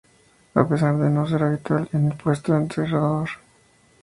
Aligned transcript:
A 0.55 0.63
pesar 0.69 0.95
de 0.99 1.03
que 1.03 1.11
no 1.17 1.25
ser 1.31 1.43
habitual 1.49 1.87
en 1.93 2.07
el 2.09 2.17
puesto 2.23 2.53
de 2.53 2.61
entrenador. 2.63 3.29